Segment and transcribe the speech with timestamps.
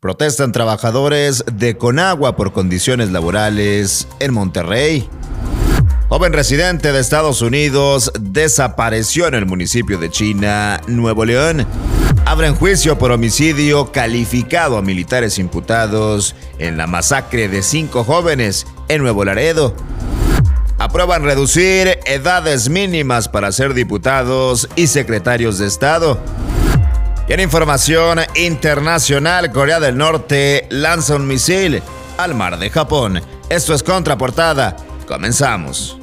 [0.00, 5.06] Protestan trabajadores de Conagua por condiciones laborales en Monterrey.
[6.08, 11.66] Joven residente de Estados Unidos desapareció en el municipio de China, Nuevo León.
[12.24, 19.02] Abren juicio por homicidio calificado a militares imputados en la masacre de cinco jóvenes en
[19.02, 19.74] Nuevo Laredo.
[20.78, 26.18] Aprueban reducir edades mínimas para ser diputados y secretarios de Estado.
[27.30, 31.80] En información internacional, Corea del Norte lanza un misil
[32.18, 33.22] al mar de Japón.
[33.48, 34.76] Esto es Contraportada.
[35.06, 35.99] Comenzamos.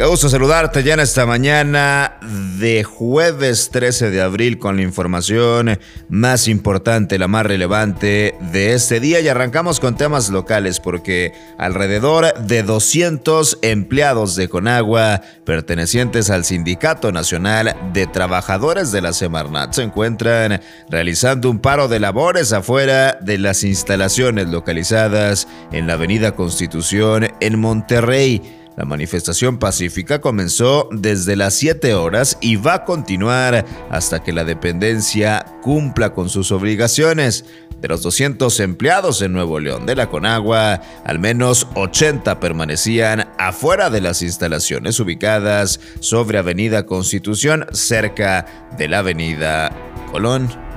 [0.00, 2.16] Qué gusto saludarte ya en esta mañana
[2.58, 5.78] de jueves 13 de abril con la información
[6.08, 12.32] más importante, la más relevante de este día y arrancamos con temas locales porque alrededor
[12.32, 19.82] de 200 empleados de Conagua pertenecientes al Sindicato Nacional de Trabajadores de la Semarnat se
[19.82, 27.28] encuentran realizando un paro de labores afuera de las instalaciones localizadas en la Avenida Constitución
[27.40, 28.59] en Monterrey.
[28.80, 34.44] La manifestación pacífica comenzó desde las 7 horas y va a continuar hasta que la
[34.44, 37.44] dependencia cumpla con sus obligaciones.
[37.78, 43.90] De los 200 empleados en Nuevo León de la Conagua, al menos 80 permanecían afuera
[43.90, 49.76] de las instalaciones ubicadas sobre Avenida Constitución, cerca de la Avenida
[50.10, 50.69] Colón.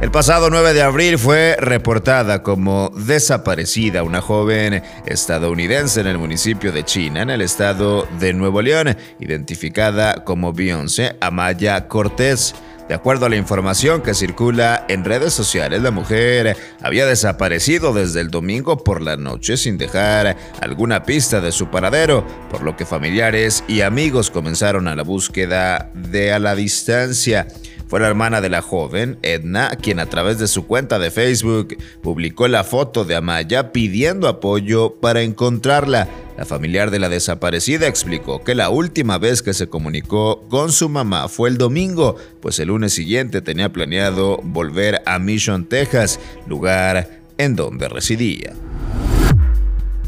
[0.00, 6.70] El pasado 9 de abril fue reportada como desaparecida una joven estadounidense en el municipio
[6.70, 12.54] de China, en el estado de Nuevo León, identificada como Beyoncé Amaya Cortés.
[12.88, 18.20] De acuerdo a la información que circula en redes sociales, la mujer había desaparecido desde
[18.20, 22.86] el domingo por la noche sin dejar alguna pista de su paradero, por lo que
[22.86, 27.48] familiares y amigos comenzaron a la búsqueda de a la distancia.
[27.88, 31.78] Fue la hermana de la joven, Edna, quien a través de su cuenta de Facebook
[32.02, 36.06] publicó la foto de Amaya pidiendo apoyo para encontrarla.
[36.36, 40.90] La familiar de la desaparecida explicó que la última vez que se comunicó con su
[40.90, 47.22] mamá fue el domingo, pues el lunes siguiente tenía planeado volver a Mission, Texas, lugar
[47.38, 48.52] en donde residía.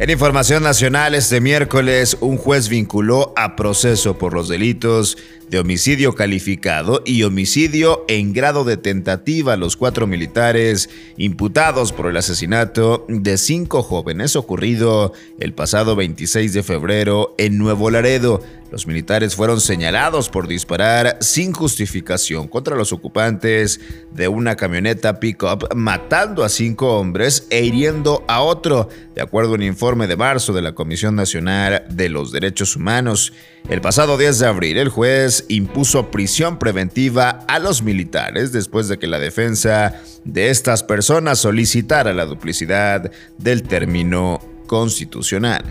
[0.00, 5.16] En información nacional, este miércoles un juez vinculó a proceso por los delitos
[5.50, 12.10] de homicidio calificado y homicidio en grado de tentativa a los cuatro militares imputados por
[12.10, 18.42] el asesinato de cinco jóvenes ocurrido el pasado 26 de febrero en Nuevo Laredo.
[18.74, 23.78] Los militares fueron señalados por disparar sin justificación contra los ocupantes
[24.10, 29.54] de una camioneta pick-up, matando a cinco hombres e hiriendo a otro, de acuerdo a
[29.54, 33.32] un informe de marzo de la Comisión Nacional de los Derechos Humanos.
[33.68, 38.98] El pasado 10 de abril, el juez impuso prisión preventiva a los militares después de
[38.98, 45.62] que la defensa de estas personas solicitara la duplicidad del término constitucional.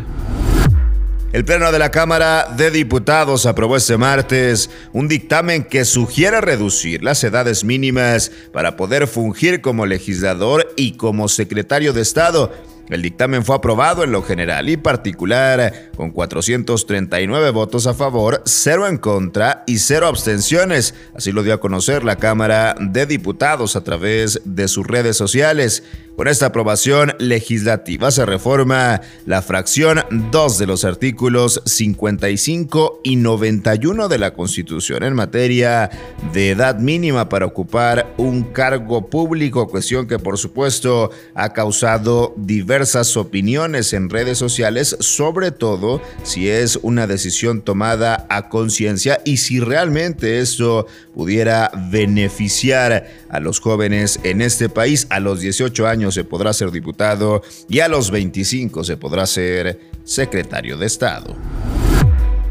[1.34, 7.04] El Pleno de la Cámara de Diputados aprobó este martes un dictamen que sugiere reducir
[7.04, 12.52] las edades mínimas para poder fungir como legislador y como secretario de Estado
[12.90, 18.88] el dictamen fue aprobado en lo general y particular con 439 votos a favor, 0
[18.88, 20.94] en contra y 0 abstenciones.
[21.16, 25.84] Así lo dio a conocer la Cámara de Diputados a través de sus redes sociales.
[26.16, 34.08] Con esta aprobación legislativa se reforma la fracción 2 de los artículos 55 y 91
[34.08, 35.90] de la Constitución en materia
[36.32, 43.18] de edad mínima para ocupar un cargo público, cuestión que por supuesto ha causado diversas
[43.18, 49.60] opiniones en redes sociales, sobre todo si es una decisión tomada a conciencia y si
[49.60, 50.86] realmente esto
[51.16, 57.42] pudiera beneficiar a los jóvenes en este país a los 18 se podrá ser diputado
[57.70, 61.36] y a los 25 se podrá ser secretario de Estado.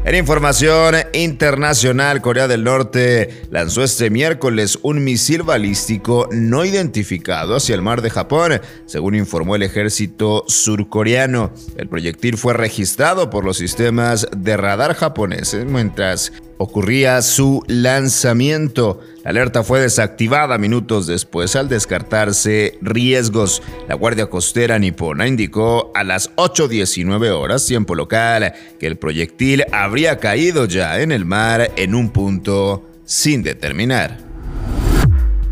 [0.05, 7.73] En información internacional, Corea del Norte lanzó este miércoles un misil balístico no identificado hacia
[7.73, 11.53] el mar de Japón, según informó el ejército surcoreano.
[11.77, 19.01] El proyectil fue registrado por los sistemas de radar japoneses mientras ocurría su lanzamiento.
[19.25, 23.61] La alerta fue desactivada minutos después al descartarse riesgos.
[23.89, 30.19] La Guardia Costera nipona indicó a las 8.19 horas tiempo local que el proyectil habría
[30.19, 34.19] caído ya en el mar en un punto sin determinar.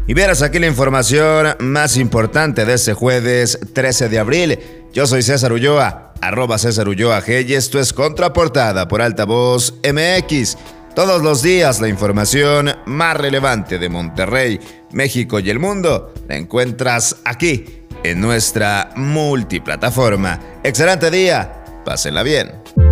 [0.08, 4.60] Y verás aquí la información más importante de este jueves 13 de abril.
[4.94, 10.58] Yo soy César Ulloa, arroba César Ulloa G y esto es Contraportada por Altavoz MX.
[10.96, 14.60] Todos los días la información más relevante de Monterrey,
[14.92, 17.66] México y el mundo la encuentras aquí
[18.04, 20.40] en nuestra multiplataforma.
[20.64, 22.91] Excelente día, pásenla bien.